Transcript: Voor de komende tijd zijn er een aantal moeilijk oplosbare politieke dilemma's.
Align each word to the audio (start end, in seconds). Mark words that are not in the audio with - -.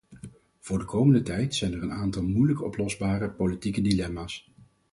Voor 0.59 0.79
de 0.79 0.85
komende 0.85 1.21
tijd 1.21 1.55
zijn 1.55 1.73
er 1.73 1.83
een 1.83 1.91
aantal 1.91 2.23
moeilijk 2.23 2.61
oplosbare 2.63 3.29
politieke 3.29 3.81
dilemma's. 3.81 4.51